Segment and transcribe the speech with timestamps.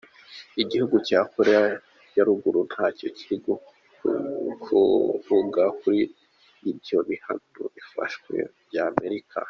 [0.61, 1.61] Igihugu ca Korea
[2.15, 5.99] ya Ruguru ntaco kiravuga kuri
[6.71, 9.37] ivyo bihano bishasha vya Amerika.